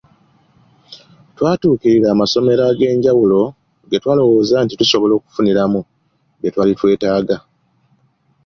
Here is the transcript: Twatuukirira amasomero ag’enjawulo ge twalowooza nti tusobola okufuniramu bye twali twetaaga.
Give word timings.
Twatuukirira 1.35 2.07
amasomero 2.11 2.61
ag’enjawulo 2.71 3.39
ge 3.89 3.97
twalowooza 4.01 4.55
nti 4.63 4.73
tusobola 4.79 5.13
okufuniramu 5.15 5.79
bye 6.39 6.51
twali 6.53 6.73
twetaaga. 6.79 7.37